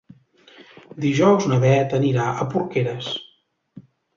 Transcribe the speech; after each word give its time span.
Dijous 1.05 1.45
na 1.53 1.59
Beth 1.65 1.93
anirà 1.99 2.27
a 2.31 2.49
Porqueres. 2.55 3.15